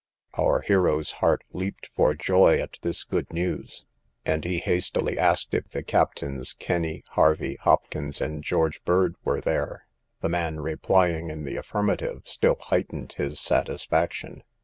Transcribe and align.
Our 0.33 0.61
hero's 0.61 1.11
heart 1.11 1.43
leaped 1.53 1.91
for 1.95 2.15
joy 2.15 2.57
at 2.59 2.79
this 2.81 3.03
good 3.03 3.31
news, 3.31 3.85
and 4.25 4.43
he 4.43 4.57
hastily 4.57 5.19
asked 5.19 5.53
if 5.53 5.67
the 5.67 5.83
captains 5.83 6.53
Kenny, 6.53 7.03
Hervey, 7.11 7.57
Hopkins, 7.57 8.19
and 8.19 8.43
George 8.43 8.83
Bird 8.83 9.13
were 9.23 9.41
there; 9.41 9.85
the 10.21 10.27
man 10.29 10.59
replying 10.59 11.29
in 11.29 11.43
the 11.43 11.55
affirmative, 11.55 12.23
still 12.25 12.57
heightened 12.59 13.13
his 13.13 13.39
satisfaction. 13.39 14.41